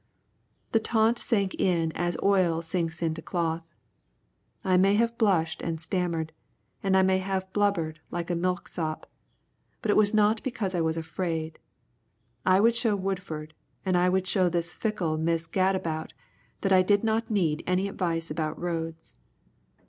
[0.71, 3.67] The taunt sank in as oil sinks into a cloth.
[4.63, 6.31] I may have blushed and stammered,
[6.81, 9.05] and I may have blubbered like a milksop,
[9.79, 11.59] but it was not because I was afraid.
[12.47, 13.53] I would show Woodford
[13.85, 16.13] and I would show this fickle Miss Gadabout
[16.61, 19.17] that I did not need any advice about roads.